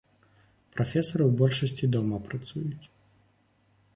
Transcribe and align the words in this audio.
Прафесары 0.75 1.23
ў 1.27 1.31
большасці 1.41 1.89
дома 1.95 2.17
працуюць. 2.31 2.85